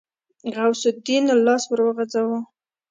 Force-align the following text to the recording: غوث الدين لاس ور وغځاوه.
غوث 0.55 0.81
الدين 0.91 1.25
لاس 1.45 1.63
ور 1.69 1.79
وغځاوه. 1.85 2.39